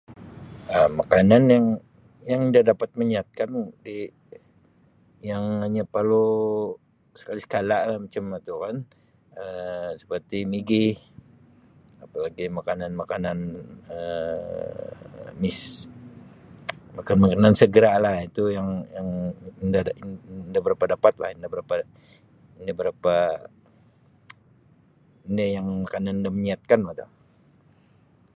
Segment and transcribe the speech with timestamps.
[0.77, 1.65] Um Makanan yang
[2.31, 3.49] yang nda dapat menyihatkan
[3.85, 3.95] di
[5.29, 6.27] yang hanya parlu
[7.19, 8.77] sekali sekala lah macam atu kan
[9.43, 10.85] Um seperti migi
[12.03, 13.37] apa lagi makanan-makanan
[13.97, 15.39] Um
[16.97, 19.07] makanan-makanan segera lah itu yang yang
[19.67, 19.81] nda
[20.49, 21.73] nda berapa dapat lah nda berapa
[22.65, 23.13] nda berapa
[25.35, 25.45] ni
[25.83, 27.11] makanan yang nda menyihatkan bah tu'.